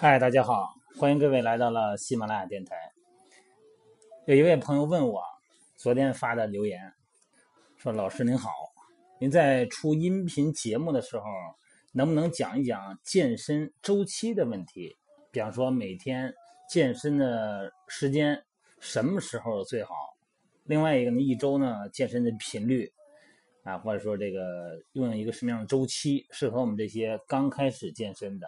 [0.00, 2.76] 嗨，大家好，欢迎各位来到了喜马拉雅电台。
[4.26, 5.20] 有一位朋友问我，
[5.74, 6.92] 昨天发的留言
[7.78, 8.48] 说：“老师您好，
[9.18, 11.24] 您在出音频节目的时候，
[11.90, 14.96] 能不能讲一讲健身周期的问题？
[15.32, 16.32] 比方说每天
[16.70, 18.40] 健身的时间
[18.78, 19.92] 什么时候最好？
[20.62, 22.92] 另外一个呢，一周呢健身的频率
[23.64, 28.46] 啊，或者说这个用一个什么样的周期适合我们这些刚开始健身的？”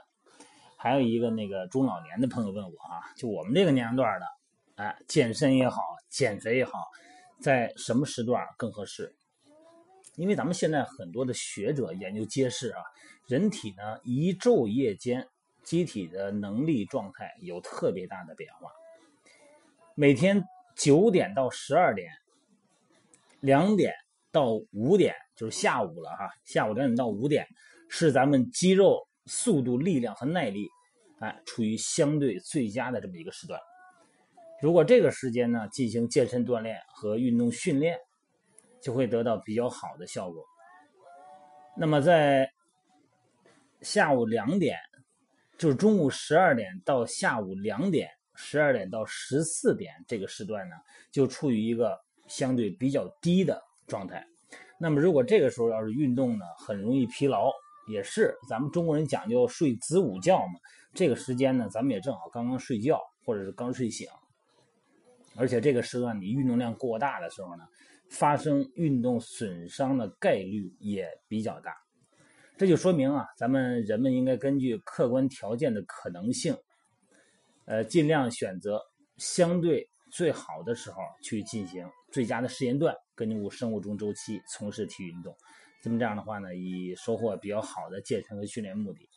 [0.82, 4.26] 还有一个那个中老年的朋友问我啊，就我们这个年龄段的，
[4.76, 6.88] 哎，健身也好，减肥也好，
[7.38, 9.14] 在什么时段更合适？
[10.16, 12.80] 因为咱们现在很多的学者研究揭示啊，
[13.26, 15.28] 人体呢一昼夜间
[15.62, 18.70] 机体的能力状态有特别大的变化。
[19.94, 20.42] 每天
[20.74, 22.10] 九点到十二点，
[23.40, 23.92] 两点
[24.32, 27.46] 到五点就是下午了哈，下午两点到五点
[27.90, 29.06] 是咱们肌肉。
[29.30, 30.68] 速度、力量和耐力，
[31.20, 33.60] 哎，处于相对最佳的这么一个时段。
[34.60, 37.96] 如果这个时间呢进行健身锻炼和运动训练，
[38.82, 40.44] 就会得到比较好的效果。
[41.76, 42.50] 那么在
[43.82, 44.76] 下午两点，
[45.56, 50.74] 就是中午十二点到下午两点，十二点到十四点这个时段呢，
[51.12, 54.26] 就处于一个相对比较低的状态。
[54.78, 57.52] 那么如果这个时候要是运动呢，很容易疲劳。
[57.90, 60.54] 也是，咱们中国人讲究睡子午觉嘛。
[60.94, 64.08] 这个时间呢，咱们也正好刚刚睡觉，或者是刚睡醒。
[65.36, 67.64] 而且这个时段你运动量过大的时候呢，
[68.10, 71.72] 发生运动损伤的概率也比较大。
[72.58, 76.54] 这就说明啊，咱们人们应该根据客观条件的可能性，
[77.64, 78.82] 呃，尽量选择
[79.16, 85.34] 相对最好的时候去进行最佳的时间段，根据生物钟周期从事体育运动。
[85.82, 89.08] 那么这样的话呢，以收获比较好的健身和训练目的。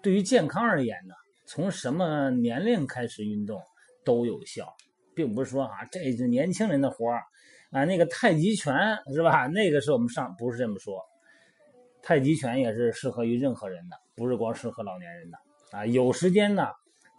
[0.00, 1.14] 对于健康而言呢，
[1.44, 3.60] 从什么年龄开始运动
[4.04, 4.74] 都有效，
[5.14, 7.22] 并不是说啊，这是年轻人的活儿
[7.70, 8.74] 啊，那个太极拳
[9.12, 9.46] 是吧？
[9.48, 11.04] 那个是我们上不是这么说，
[12.00, 15.38] 太极拳也是适合于任何人的，不是光适合老年人的
[15.72, 15.84] 啊。
[15.84, 16.68] 有时间呢，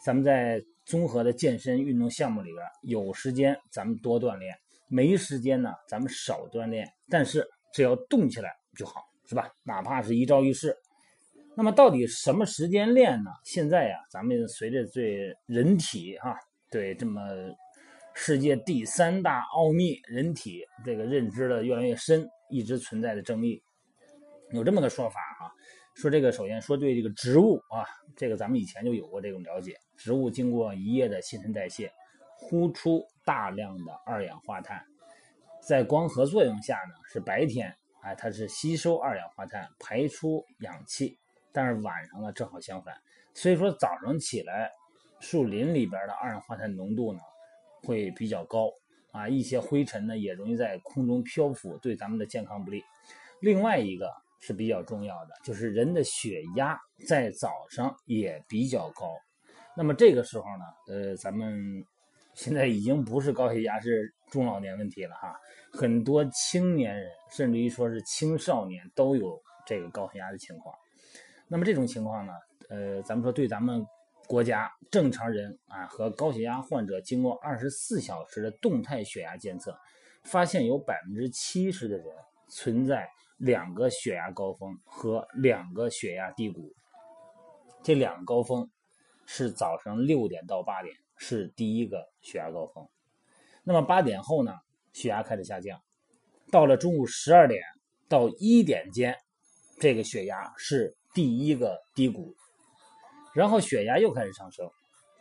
[0.04, 4.56] 咱们在综合的健身运动项目里边，有时间咱们多锻炼，
[4.88, 8.56] 没时间呢，咱们少锻炼，但是只要动起来。
[8.80, 9.52] 就好是吧？
[9.64, 10.74] 哪怕是一朝一夕。
[11.58, 13.30] 那么到底什么时间练呢？
[13.44, 16.34] 现在呀，咱们随着对人体哈，
[16.72, 17.22] 对这么
[18.14, 23.62] 世界第三大奥秘人体这个认知的越来越深，一直存在的争议。
[24.54, 25.52] 有这么个说法哈，
[25.96, 27.84] 说这个首先说对这个植物啊，
[28.16, 29.76] 这个咱们以前就有过这种了解。
[29.98, 31.92] 植物经过一夜的新陈代谢，
[32.38, 34.82] 呼出大量的二氧化碳，
[35.62, 37.76] 在光合作用下呢，是白天。
[38.02, 41.18] 哎，它是吸收二氧化碳，排出氧气，
[41.52, 42.96] 但是晚上呢正好相反，
[43.34, 44.72] 所以说早上起来，
[45.20, 47.20] 树林里边的二氧化碳浓度呢
[47.84, 48.72] 会比较高
[49.12, 52.84] 啊，一些灰尘呢也容易在空中漂浮，对咱们的健康不利。
[53.42, 59.14] 另外一个是比较重要的，就是人的血压在早上也比较高，
[59.76, 61.86] 那么这个时候呢，呃，咱们。
[62.42, 65.38] 现在已经不是高血压是中老年问题了哈，
[65.74, 70.74] 很多青年人甚至于说是青少年都有这个高血压的情况。
[71.50, 72.32] 那么这种情况呢，
[72.70, 73.86] 呃，咱们说对咱们
[74.26, 79.78] 国家正常人啊和高血压患者经过二十四小时的动态血压监测，
[80.24, 82.08] 发现有百分之七十的人
[82.48, 86.74] 存在两个血压高峰和两个血压低谷。
[87.84, 88.72] 这两个高峰
[89.26, 90.96] 是早上六点到八点。
[91.22, 92.88] 是第一个血压高峰，
[93.64, 94.54] 那么八点后呢，
[94.94, 95.78] 血压开始下降，
[96.50, 97.62] 到了中午十二点
[98.08, 99.14] 到一点间，
[99.80, 102.34] 这个血压是第一个低谷，
[103.34, 104.72] 然后血压又开始上升，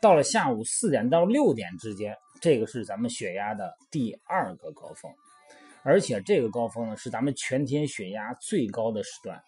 [0.00, 5.12] 到了下午四点到六点之间，这个是咱们血压的第二个高峰，
[5.82, 9.42] 而且这个高峰呢是咱们全天血压最高的时段，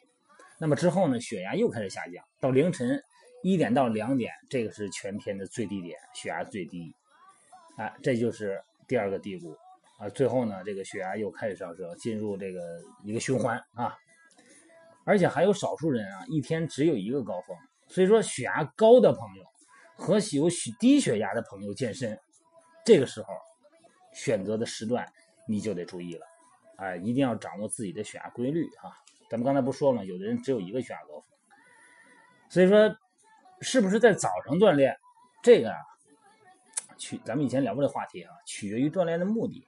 [0.59, 3.01] 那么之后呢，血压又开始下降，到凌晨。
[3.43, 6.95] 一点到两点，这个是全天的最低点，血压最低，
[7.79, 9.57] 啊，这就是第二个低谷，
[9.99, 12.61] 啊，最后呢，这个血压又开始上升，进入这个
[13.03, 13.97] 一个循环啊，
[15.05, 17.57] 而且还有少数人啊，一天只有一个高峰，
[17.89, 19.45] 所以说血压高的朋友
[19.97, 22.19] 和有血低血压的朋友健身，
[22.85, 23.33] 这个时候
[24.13, 25.11] 选择的时段
[25.49, 26.27] 你就得注意了，
[26.77, 28.93] 哎，一定要掌握自己的血压规律啊，
[29.31, 30.05] 咱们刚才不说了？
[30.05, 31.25] 有的人只有一个血压高峰，
[32.51, 32.95] 所以说。
[33.61, 34.97] 是不是在早上锻炼？
[35.43, 35.79] 这个啊，
[36.99, 39.67] 取咱们以前聊过这话题啊，取决于锻炼的目的。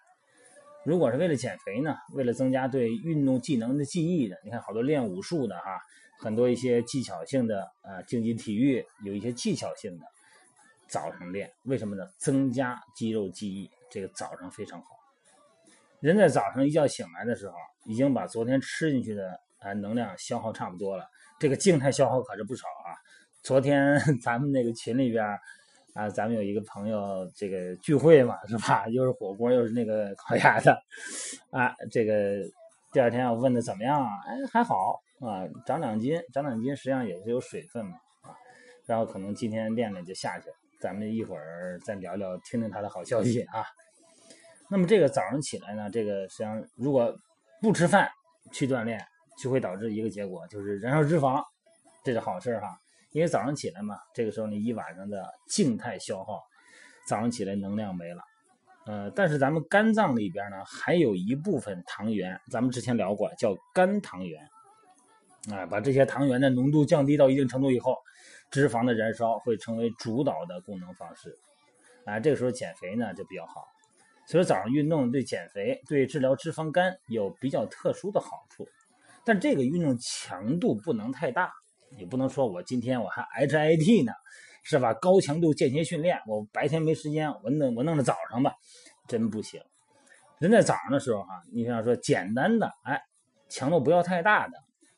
[0.84, 5.80] 如果是为了减肥呢，为了增加对运动技能的记忆的，你看好多练武术的哈，
[6.18, 10.06] 很多一些技巧性的啊，竞技体育有一些技巧性的，
[10.88, 12.06] 早上练，为什么呢？
[12.18, 14.86] 增加肌肉记忆，这个早上非常好。
[16.00, 17.54] 人在早上一觉醒来的时候，
[17.84, 21.06] 已经把昨天吃进去的啊能量消耗差不多了。
[21.38, 22.66] 这个静态消耗可是不少。
[23.42, 25.24] 昨天 咱们那个群里边
[25.94, 28.86] 啊，咱们有一个朋友这个聚会嘛，是吧？
[28.88, 30.72] 又是火锅，又是那个烤鸭的
[31.50, 31.74] 啊。
[31.90, 32.40] 这个
[32.92, 34.08] 第二天我问的怎么样啊？
[34.26, 38.30] 哎，还好啊，长两斤，长两斤，实际上也是有水分嘛啊。
[38.86, 40.54] 然后可能今天练练就下去了。
[40.80, 43.64] 咱们一会儿再聊聊，听听他的好消息啊。
[44.70, 47.14] 那么这个早上起来呢，这个实际上如果
[47.60, 48.08] 不吃饭
[48.52, 49.04] 去锻炼，
[49.36, 51.42] 就会导致一个结果，就是燃烧脂肪，
[52.04, 52.78] 这是好事哈。
[53.12, 56.42] 因为早上起来嘛，这个时候你一晚上的静态消耗，
[57.06, 58.22] 早上起来能量没了。
[58.86, 64.40] 呃，但是咱们肝脏里边呢，还有一部分糖原，咱们之前聊过，叫肝糖原。
[65.50, 67.96] 啊，把这些糖原的浓度降低到一定程度以后。
[68.50, 71.38] 脂肪的燃烧会成为主导的功能方式，
[72.04, 73.64] 啊，这个时候减肥呢就比较好。
[74.26, 78.68] 所以早上运动对减肥、对治疗脂肪肝有比较特殊的好处，
[79.24, 81.50] 但这个运动强度不能太大，
[81.98, 84.12] 你不能说我今天我还 HIT 呢，
[84.62, 84.94] 是吧？
[84.94, 88.54] 高强度间歇训练，我白天没时间，我弄我弄到早上吧，
[89.08, 89.60] 真不行。
[90.38, 93.00] 人在早上的时候哈，你想说简单的，哎，
[93.48, 94.54] 强度不要太大的，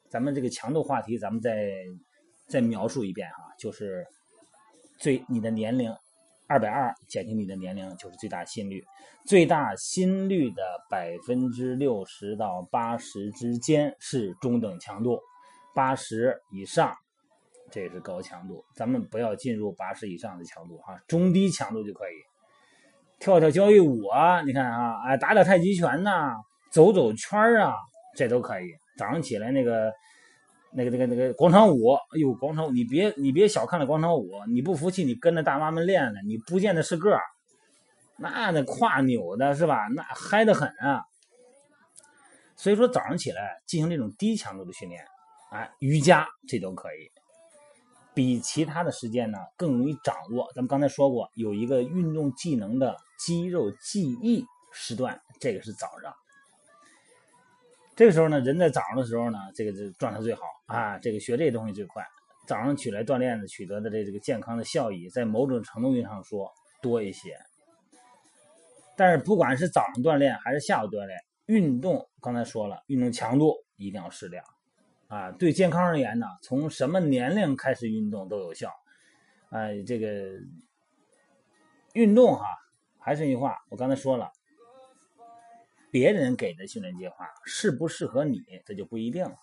[0.08, 1.52] 咱们这个强度话题，咱们再。
[2.46, 4.06] 再描述一遍哈，就是
[4.98, 5.90] 最你的年龄
[6.46, 8.84] 二百二减去你的年龄就是最大心率，
[9.26, 15.18] 最大心率的百分之六十到八十之间是中等强度，
[15.74, 16.94] 八十以上
[17.70, 22.14] 这是高强度，咱们不要进入八十以上的强度哈，中低强度就可以，
[23.18, 26.34] 跳跳交谊舞啊，你看啊，哎打打太极拳呐，
[26.70, 27.74] 走走圈啊，
[28.16, 29.92] 这都可以，早上起来那个。
[30.76, 37.16] 那个、那个、那个广场舞，哎呦，广场舞，你别、你别小看了广场舞，你不服气，你跟着大妈们练练，你不见得是个，
[38.18, 39.86] 那那胯扭的是吧？
[39.94, 41.04] 那嗨得很啊。
[42.56, 45.00] 所以说早上起来进行这种低强度的训练，
[45.50, 47.10] 哎，瑜伽这都可以，
[48.12, 50.50] 比其他的时间呢更容易掌握。
[50.54, 56.12] 咱们刚才说过，有一个运动技能的肌肉记忆时段，这个是早上。
[57.96, 62.04] 这个时候呢，人在早上的时候呢，这个这状态最好啊，这个学这东西最快。
[62.46, 66.52] 早上起来锻炼的取得的这这个健康的效益，在某种程度上说
[66.82, 67.38] 多一些。
[68.96, 74.44] 但是不管是早上锻炼还是下午锻炼，运动刚才说了，运动强度一定要适量
[75.08, 75.30] 啊。
[75.32, 78.70] 对健康而言呢，从什么年龄开始运动都有效。
[79.50, 80.30] 哎，这个
[81.92, 82.44] 运动哈，
[82.98, 84.30] 还是那句话，我刚才说了。
[85.90, 89.36] 别人给的训练计划适不适合你，这就不一定了。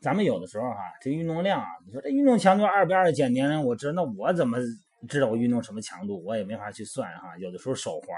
[0.00, 4.58] 咱们有的时候哈，这运动量啊，你说这运动强度二百二减年龄，我知道，那我怎么
[5.06, 6.22] 知道我运动什么强度？
[6.24, 7.36] 我也没法去算哈。
[7.38, 8.08] 有的时候手环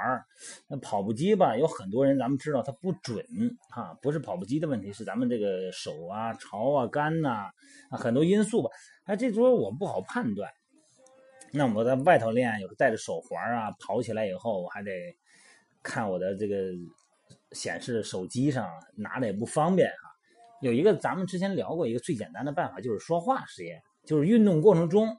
[0.68, 3.24] 那跑步机吧，有很多人咱们知道它不准
[3.70, 7.50] 哈，不是跑步机的问题，是咱们这个手啊、潮啊、干呐
[7.90, 8.70] 很多因素吧。
[9.04, 10.50] 哎，这时候我不好判断。
[11.52, 14.90] 那我在外头练，有时带着手环啊，跑起来以后我还得
[15.82, 16.56] 看我的这个。
[17.52, 20.10] 显示手机上拿着也不方便哈。
[20.60, 23.80] 有一个咱们之前聊过一个最简单的办法，就是说话实验。
[24.04, 25.16] 就是运动过程中，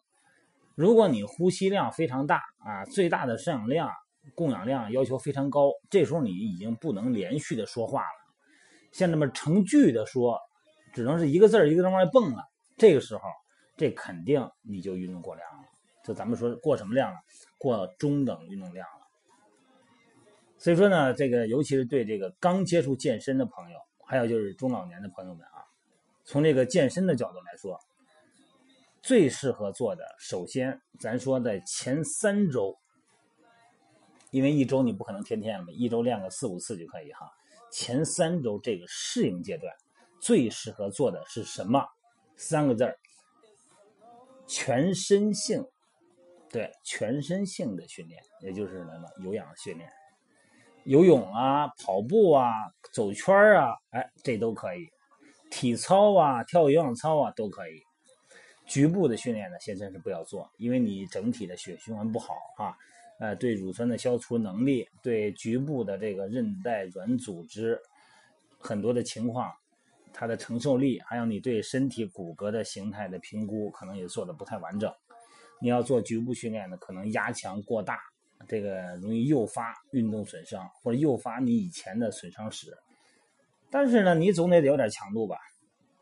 [0.78, 3.90] 如果你呼吸量非常大啊，最大的摄氧量、
[4.36, 8.08] 供氧量要求非常高，这时候你已经不能连续的说话了，
[8.92, 10.40] 像这么成句的说，
[10.94, 12.44] 只能是一个字一个字往外蹦了。
[12.78, 13.24] 这个时候，
[13.76, 15.64] 这肯定你就运动过量了。
[16.06, 17.18] 就咱们说过什么量了？
[17.58, 19.08] 过中等运动量了。
[20.60, 25.66] 所以说呢，这个尤其是对这个刚接触健身的朋友，还有就是中老年的朋友们啊，
[26.24, 27.80] 从这个健身的角度来说，
[29.08, 32.78] 最适合做的，首先咱说在前三周，
[34.32, 37.32] 因为一周你不可能天天嘛，一周练个四五次就可以哈。
[37.72, 39.74] 前三周这个适应阶段，
[40.20, 41.88] 最适合做的是什么？
[42.36, 43.00] 三个字儿：
[44.46, 45.66] 全身性。
[46.50, 49.90] 对，全身性的训练，也就是什么有氧训练。
[50.84, 52.52] 游泳啊，跑步啊，
[52.92, 54.86] 走圈啊，哎，这都可以。
[55.50, 57.87] 体操啊，跳有氧操啊，都可以。
[58.68, 62.76] 局部的训练呢，先生是不要做，因为你整体的血循环不好啊。
[63.20, 67.80] 呃，对乳酸的消除能力，对局部的这个韧带软组织
[68.60, 69.52] 很多的情况，
[70.14, 74.94] 它的承受力，还有你对身体骨骼的形态的评估，可能也做的不太完整。
[75.60, 77.98] 你要做局部训练呢，可能压强过大。
[78.48, 82.78] 这个容易诱发运动损伤，或者诱发你以前的损伤史。
[83.72, 85.38] 但是呢，你总得有点强度吧？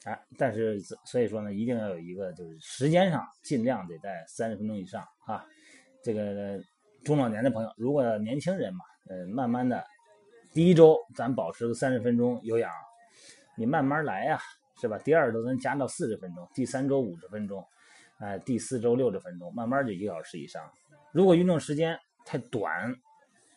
[0.05, 5.43] 哎，但是所以说呢，一定要有一个，就是时间上尽量得在三十分钟以上啊。
[6.03, 6.59] 这个
[7.03, 9.83] 中老年的朋友，如果年轻人嘛，呃，慢慢的，
[10.53, 12.71] 第一周咱保持个三十分钟有氧，
[13.57, 14.39] 你慢慢来呀，
[14.79, 14.95] 是吧？
[14.99, 17.65] 第二周咱加到四十分钟，第三周五十分钟，
[18.19, 20.71] 哎，第四周六十分钟，慢慢就一个小时以上。
[21.11, 22.95] 如果运动时间太短，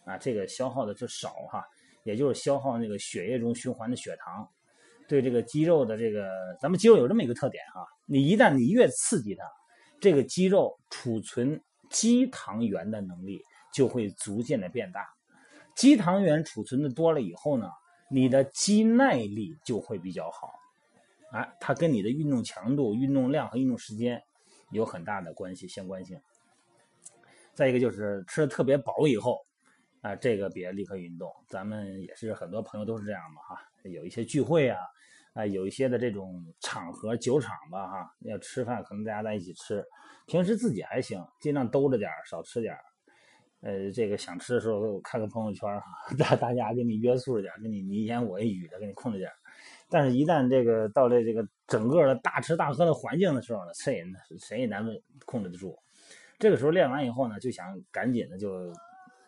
[0.06, 1.62] 啊，这个消耗的就少哈，
[2.04, 4.48] 也就是消耗那个血液中循环的血糖，
[5.08, 6.28] 对这个肌肉的这个，
[6.60, 9.42] 咱们肌肉有这么一个特点哈，你一旦你越刺激它，
[10.00, 11.60] 这个肌肉储存。
[11.90, 13.40] 肌糖原的能力
[13.72, 15.08] 就会逐渐的变大，
[15.74, 17.66] 肌糖原储存的多了以后呢，
[18.10, 20.50] 你的肌耐力就会比较好，
[21.32, 24.22] 啊，它跟你的运动强度、运动量和运动时间
[24.70, 26.20] 有很大的关系相关性。
[27.54, 29.40] 再一个就是吃的特别饱以后，
[30.02, 31.32] 啊，这个别立刻运动。
[31.48, 34.78] 咱们也是很多朋友都是这样嘛，哈，有一些聚会啊，
[35.38, 39.84] 啊，有一些的这种场合酒场吧，哈，要吃饭可能大家在一起吃。
[40.26, 42.76] 平时自己还行，尽量兜着点少吃点
[43.60, 45.68] 呃，这个想吃的时候看个朋友圈，
[46.18, 49.30] 大大家给你约束着点给你你一言我一语的给你控制点
[49.88, 54.04] 但是，一旦这个到了这个整个的大吃大喝的环境的时候呢，谁也
[54.40, 54.84] 谁也难
[55.24, 55.78] 控制得住。
[56.36, 58.72] 这个时候练完以后呢，就想赶紧的就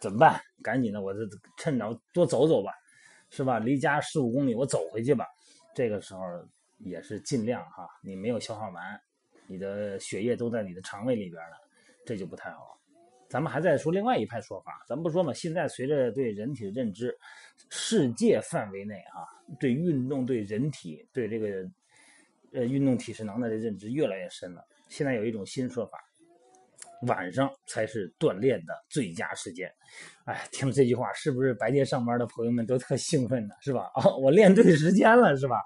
[0.00, 0.40] 怎么办？
[0.60, 1.20] 赶紧的，我就
[1.56, 2.72] 趁着多走走吧，
[3.30, 3.60] 是吧？
[3.60, 5.24] 离家十五公里，我走回去吧。
[5.74, 6.20] 这个时候
[6.78, 9.00] 也是尽量哈，你没有消化完。
[9.46, 11.56] 你的血液都在你的肠胃里边呢，
[12.06, 12.80] 这就不太好。
[13.28, 15.32] 咱们还在说另外一派说法，咱们不说嘛？
[15.32, 17.16] 现在随着对人体的认知，
[17.68, 19.26] 世界范围内啊，
[19.58, 21.70] 对运动、对人体、对这个
[22.52, 24.64] 呃运动体适能的认知越来越深了。
[24.88, 25.98] 现在有一种新说法，
[27.06, 29.72] 晚上才是锻炼的最佳时间。
[30.24, 33.54] 哎，听了这句话，是不是白天上班的朋友们都特兴奋呢？
[33.60, 33.90] 是吧？
[33.96, 35.56] 哦，我练对时间了，是吧？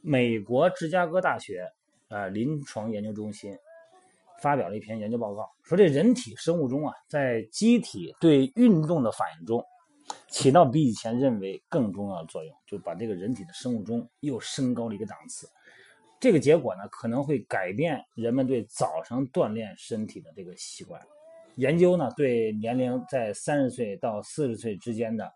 [0.00, 1.66] 美国芝加哥大学。
[2.08, 3.56] 啊，临床研究中心
[4.42, 9.64] 发表了一篇研究报告，说这人体生物钟啊，在机体对运动的反应中，
[10.28, 15.48] 起到比以前认为更重要的作用，就把这个人体的生物钟又升高了一个档次。
[16.20, 21.00] 这个结果呢，可能会改变人们对早上锻炼身体的这个习惯。
[21.56, 25.32] 研究呢，对年龄在三十岁到四十岁之间的，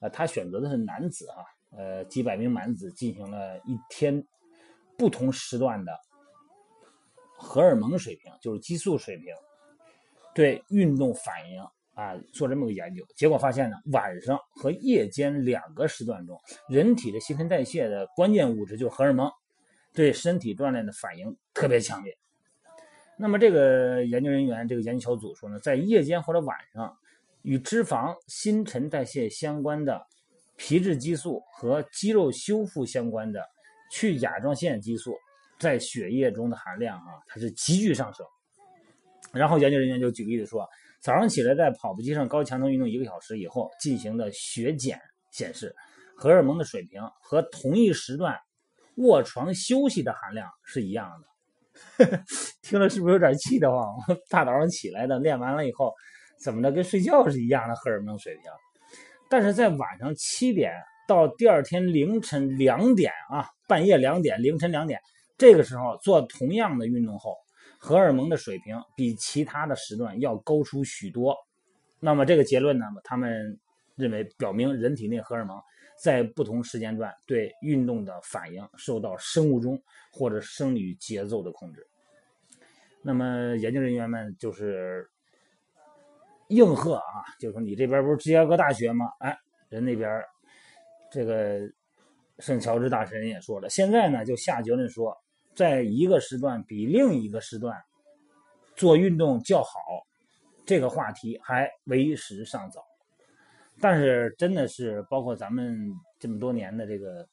[0.00, 1.36] 呃，他选择的是男子啊，
[1.76, 4.24] 呃，几百名男子进行了一天
[4.96, 5.92] 不同时段的。
[7.36, 9.34] 荷尔蒙水平就是激素水平，
[10.34, 11.60] 对运动反应
[11.94, 19.30] 啊做这么个研究，结果发现呢，晚上和夜间两个时段中，人体的新陈代谢的关键物质就是荷尔蒙，
[19.92, 22.16] 对身体锻炼的反应特别强烈。
[23.18, 26.96] 那么这个研究人员这个研究小组说呢，在夜间或者晚上，
[27.42, 30.00] 与脂肪新陈代谢相关的
[30.56, 33.42] 皮质激素和肌肉修复相关的
[33.90, 35.16] 去甲状腺激素。
[35.58, 38.24] 在血液中的含量啊，它是急剧上升。
[39.32, 40.64] 然后研究人员就举例子说，
[41.00, 45.00] 早上起来在跑步机上高强度运动一个小时以后进行的血检
[45.32, 45.74] 显示，
[46.16, 48.38] 荷尔蒙的水平和同一时段
[48.98, 51.26] 卧床休息的含量是一样的。
[52.62, 53.96] 听了是不是有点气得慌？
[54.28, 55.94] 大早上起来的练完了以后，
[56.40, 58.44] 怎么的跟睡觉是一样的荷尔蒙水平？
[59.30, 60.72] 但是在晚上七点
[61.06, 65.00] 到第二天凌晨两点啊，半夜两点，凌晨两点。
[65.36, 67.36] 这个时候做同样的运动后，
[67.78, 71.36] 荷尔蒙的水平比其他的时段要高出许多。
[72.00, 72.86] 那么这个结论呢？
[73.04, 73.58] 他们
[73.94, 75.56] 认为表明人体内荷尔蒙
[76.02, 79.80] 在不同时间段对运动的反应受到生物钟
[80.12, 81.86] 或者生理节奏的控制。
[83.02, 85.08] 那么研究人员们就是
[86.48, 89.06] 应和啊，就说你这边不是芝加哥大学吗？
[89.20, 89.38] 哎，
[89.68, 90.22] 人那边
[91.10, 91.60] 这个
[92.38, 95.16] 圣乔治大神也说了，现在呢就下结论说。
[95.54, 97.76] 在一个时段比另一个时段
[98.76, 99.72] 做运动较好，
[100.64, 102.86] 这个话题还为时尚早。
[103.80, 107.26] 但是真的是包括咱们这么多年的这个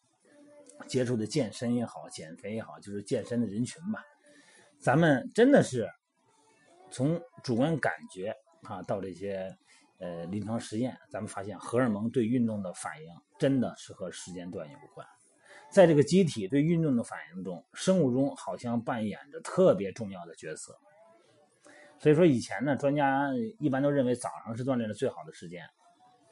[0.88, 4.04] 接触的健身也好、减肥也好，就是健身的人群吧，
[4.80, 5.90] 咱们真的是
[6.92, 9.58] 从主观感觉啊到这些
[10.00, 13.10] 呃临床实验，咱们发现荷尔蒙对运动的反应
[13.40, 15.06] 真的是和时间段有关。
[15.72, 20.78] 在这个机体对运动的反应中，生物钟好像扮演着特别重要的角色。
[21.98, 25.66] 所以说，以前呢，专家一般都认为早上是锻炼的最好的时间。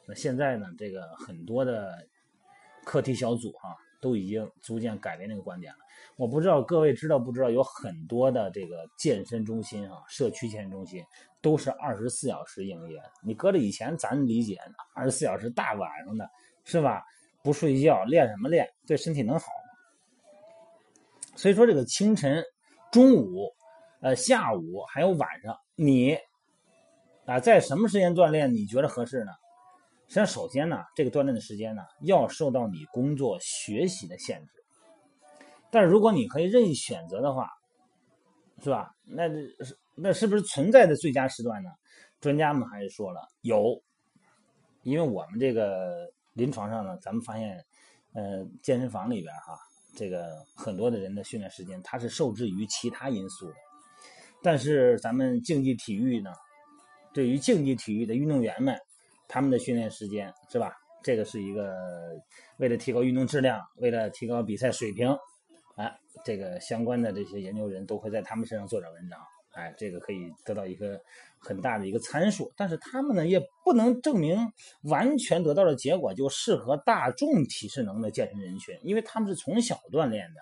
[0.06, 2.06] 那现在呢，这个很多的
[2.84, 5.78] 课题小组哈，都已经逐渐改变这个观点了。
[6.16, 11.02] 我不知道各位知道不知道，有很多的这个健身中心啊，社区健身中心
[11.40, 13.00] 都是二十四小时营业。
[13.22, 14.58] 你搁着以前咱理解
[14.94, 16.28] 二十四小时大晚上的，
[16.64, 17.02] 是吧？
[17.42, 18.68] 不睡觉练什么练？
[18.86, 19.70] 对身体能好吗？
[21.36, 22.42] 所以说，这个清晨、
[22.92, 23.52] 中午、
[24.00, 26.16] 呃下午还有晚上，你
[27.26, 29.32] 啊，在什么时间锻炼你觉得合适呢？
[30.14, 34.52] 实际上，首先呢，这个锻炼的时间呢，要受到你工作学习的限制。
[35.72, 37.50] 但是如果你可以任意选择的话，
[38.62, 38.94] 是吧？
[39.02, 41.70] 那是那是不是存在的最佳时段呢？
[42.20, 43.82] 专家们还是说了有，
[44.84, 47.56] 因为我们这个临床上呢，咱们发现，
[48.12, 49.58] 呃，健身房里边哈，
[49.96, 53.56] 这个很多的人的训练时间它是受制于其他因素的。
[54.44, 56.30] 但是咱们竞技体育呢，
[57.12, 58.78] 对于竞技体育的运动员们，
[59.28, 60.72] 他们的训练时间是吧？
[61.02, 61.76] 这个是一个
[62.56, 65.14] 为了提高运动质量，为了提高比赛水平，
[65.76, 69.20] 哎，这个相关的这些研究人都会在他们身上做点文章，
[69.52, 70.98] 哎，这个可以得到一个
[71.38, 72.50] 很大的一个参数。
[72.56, 74.50] 但是他们呢，也不能证明
[74.84, 80.40] 完全得到的结果就适合大众体适能的健身人群，因为他们是从小锻炼的。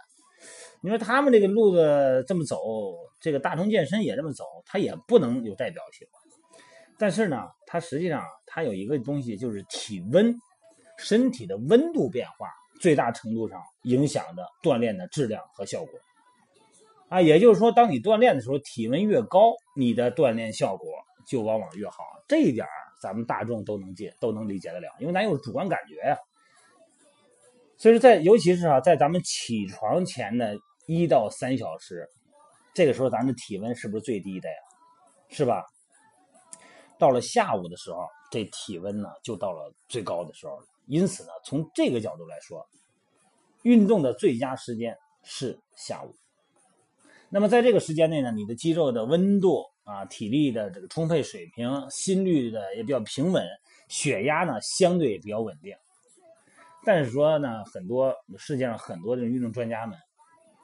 [0.80, 2.56] 你说他们这个路子这么走，
[3.20, 6.06] 这个大众健身也这么走，他也不能有代表性。
[7.02, 10.32] 但是呢，它实际上它有一个东西，就是体温，
[10.98, 12.46] 身体的温度变化
[12.80, 15.98] 最大程度上影响着锻炼的质量和效果。
[17.08, 20.88] 啊，也就是说，当你锻炼的时候，体温越高，你的锻炼效果
[21.26, 22.04] 就往往越好。
[22.28, 22.64] 这一点
[23.00, 26.16] 咱们大众都能解，都能理解得了，因为咱有主观感觉呀。
[27.78, 30.56] 所以说，在尤其是啊，在咱们起床前的
[30.86, 32.08] 一到三小时，
[32.72, 34.54] 这个时候咱的体温是不是最低的呀？
[35.30, 35.64] 是吧？
[37.02, 40.66] 到了下午的时候，这体温呢就到了最高的时候了。
[40.86, 42.64] 因此呢，从这个角度来说，
[43.62, 46.14] 运动的最佳时间是下午。
[47.28, 53.44] 那么在这个时间内呢，你的肌肉的温度啊、体力的这个充沛水平、心率的也比较平稳，
[53.88, 55.74] 血压呢相对也比较稳定。
[56.84, 59.98] 但是说呢，很多世界上很多的运动专家们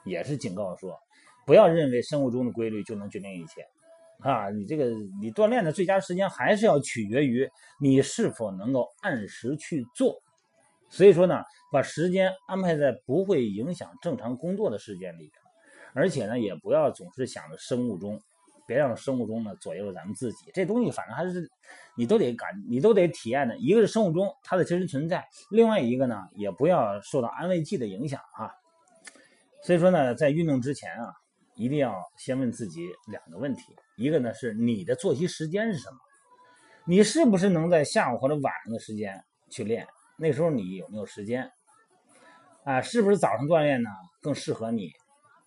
[0.05, 0.97] 也是警告说，
[1.45, 3.67] 不要认为生物钟的规律就能决定一切，
[4.19, 7.49] 啊，你这个你锻炼的最佳时间还是要取决于
[7.81, 10.21] 你是否能够按时去做。
[10.89, 15.33] 所以说呢，把时间安排在不会影响正常工作的时间里边，
[15.95, 18.21] 而且呢，也不要总是想着生物钟。
[18.67, 21.51] 别让生物钟呢左右了咱们自己，这东西反正还是
[21.97, 23.57] 你都得感，你都得体验的。
[23.57, 28.53] 一个是生物钟它的真实存在，另外一个呢也不要受到安慰剂的影响啊。
[29.63, 31.15] 所以说呢，在运动之前啊，
[31.59, 35.99] 一定要先问自己两个问题：一个呢是你的作息时间是什么？
[36.87, 39.87] 你是不是能在下午或者晚上的时间去练？
[40.17, 41.51] 那时候你有没有时间？
[42.65, 43.91] 啊，是不是早上锻炼呢
[44.23, 44.91] 更适合你？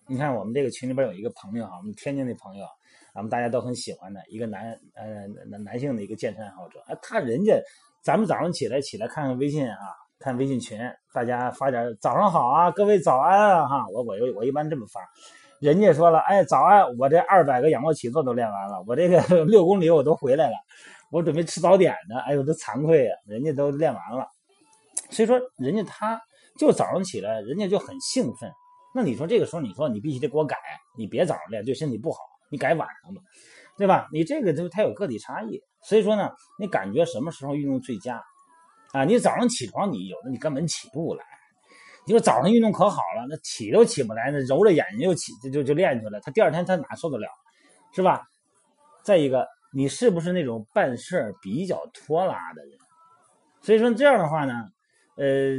[0.06, 2.66] 你看我们这个群里边有一个朋友哈，我们天津的朋友。
[3.14, 7.60] 咱们大家都很喜欢的一个男呃男男性的一个健身爱好者，他人家
[8.02, 9.76] 咱们早上起来起来看看微信啊，
[10.18, 10.80] 看微信群，
[11.12, 15.00] 大家发点早上好啊，各位早安啊哈，我我我一般这么发，
[15.62, 20.56] 人家说了，哎早安，我这二百个仰卧起坐都练完了，我这个 六公里我都回来了，
[21.08, 24.26] 我准备吃早点呢，哎呦这惭愧呀，人家都练完了，
[25.10, 26.20] 所以说人家他
[26.58, 28.50] 就早上起来，人家就很兴奋，
[28.92, 30.56] 那你说这个时候你说你必须得给我改，
[30.98, 32.18] 你别早上练，对身体不好。
[32.50, 33.22] 你改晚上吧，
[33.78, 34.08] 对吧？
[34.12, 38.20] 你这个就它有个体差异，所以说呢，你感觉什么时候运动最佳
[38.92, 39.04] 啊？
[39.04, 41.24] 你早上起床，你有的你根本起不来。
[42.04, 47.28] 你说早上运动可好了，那起都起不来，那揉着眼睛就起就就就练去了，他第二天他哪受得了，
[47.92, 48.22] 是吧？
[49.02, 52.72] 再一个，你是不是那种办事儿比较拖拉的人？
[53.60, 54.52] 所以说这样的话呢，
[55.16, 55.56] 呃，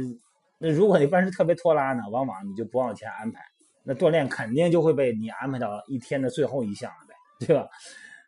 [0.58, 3.40] 那如果你办事特别拖拉呢，往往你就不往前安排。
[3.86, 7.14] 那锻炼肯定就会被你安排到一天的最后一项了呗，
[7.46, 7.68] 对吧？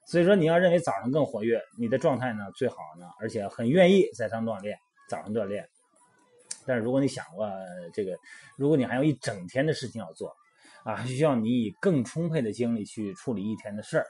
[0.07, 5.66] 所以说你要认为早上更活跃，你的状态呢最好呢，而且很愿意在上锻炼，早上锻炼。
[6.66, 7.48] 但是如果你想过
[7.92, 8.18] 这个，
[8.57, 10.35] 如果你还有一整天的事情要做，
[10.85, 14.07] 啊，需要你以更充沛的精力去处理一天的事儿，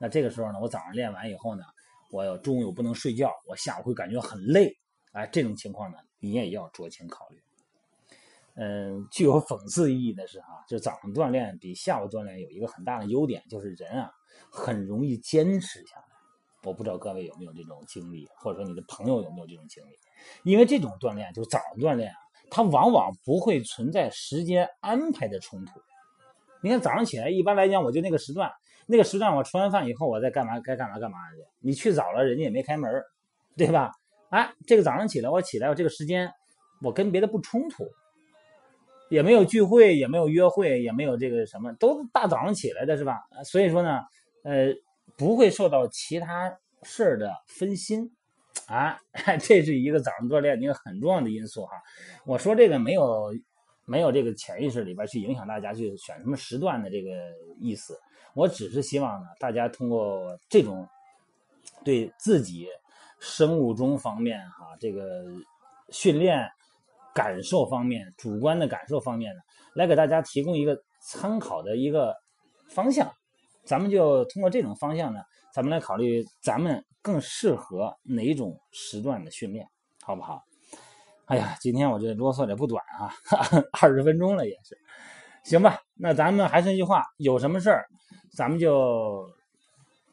[0.00, 1.62] 那这个时候呢，我早上练完以后呢，
[2.10, 4.76] 我中午又不能睡觉，我下午会感觉很累，
[5.12, 7.42] 哎，这种情况呢，你也要酌情考虑。
[8.56, 14.12] 嗯，具有讽刺意义的是啊，就早上锻炼比下午锻炼有一个很大的优点，就是人啊
[14.48, 16.04] 很容易坚持下来。
[16.62, 19.98] 我不知道各位有没有这种经历，或者说你的朋友有没有这种经历？
[20.42, 22.16] 因为这种锻炼，就是早上锻炼啊，
[22.50, 25.80] 它往往不会存在时间安排的冲突。
[26.62, 28.50] 你看早上起来，一般来讲我就那个时段，
[28.86, 31.44] 那个时段我吃完饭以后，我再干嘛该干嘛干嘛去。
[31.60, 32.90] 你去早了，人家也没开门，
[33.56, 33.92] 对吧？
[34.30, 36.32] 哎，这个早上起来我起来，我这个时间
[36.82, 37.84] 我跟别的不冲突。
[39.10, 43.20] 也没有聚会，也没有约会，也没有这个什么，都大早上起来的是吧？
[43.44, 44.00] 所以说呢，
[44.42, 44.72] 呃，
[45.16, 48.10] 不会受到其他事儿的分心
[48.66, 48.96] 啊，
[49.40, 51.72] 这是一个早上锻炼一个很重要的因素哈。
[52.24, 53.32] 我说这个没有
[53.84, 57.10] 没有这个潜意识里边去影响大家去选什么时段的这个
[57.60, 57.98] 意思，
[58.34, 60.88] 我只是希望呢，大家通过这种
[61.84, 62.66] 对自己
[63.20, 65.24] 生物钟方面哈，这个
[65.90, 66.48] 训练
[67.14, 69.40] 感受方面、主观的感受方面呢，
[69.74, 72.14] 来给大家提供一个参考的一个
[72.70, 73.12] 方向。
[73.64, 75.20] 咱们就通过这种方向呢，
[75.54, 79.64] 咱们来考虑咱们更适合哪种时段的训练，
[80.02, 80.42] 好不好？
[81.26, 83.08] 哎呀，今天我这啰嗦的不短啊，
[83.80, 84.76] 二十分钟了也是，
[85.44, 85.78] 行吧？
[85.94, 87.86] 那咱们还是那句话，有什么事儿，
[88.36, 89.30] 咱们就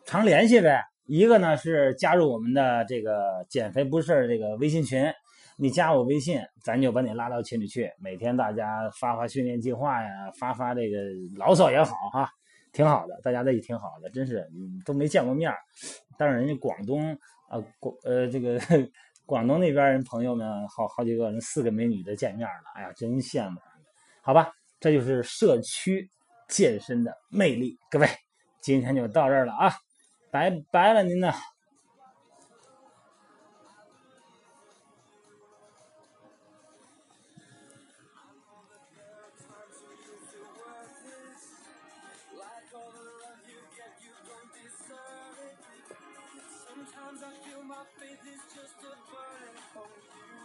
[0.05, 0.83] 常联系呗。
[1.07, 5.11] 一个呢是加入我们的这个减肥不是这个微信群，
[5.57, 10.97] 你加我微信，咱就把你拉到群里去，每天大家发发训练计划呀，发发这个
[11.35, 12.29] 牢骚也好哈，
[12.71, 14.49] 挺好的，大家在一起挺好的，真是
[14.85, 15.57] 都没见过面儿
[16.17, 17.13] 但是人家广东
[17.49, 18.59] 啊广呃这个。
[19.23, 23.61] 广东那边人朋友们好好几个人，四个美女的见面了，哎呀，真羡慕。
[24.21, 26.09] 好吧，这就是社区
[26.49, 27.77] 健身的魅力。
[27.89, 28.09] 各位，
[28.59, 29.71] 今天就到这儿了啊，
[30.31, 31.31] 拜拜了您呢。
[48.01, 50.41] faith is just a burden for you.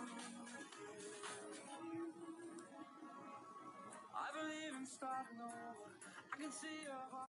[4.13, 5.89] I believe in starting over.
[6.33, 7.31] I can see your heart.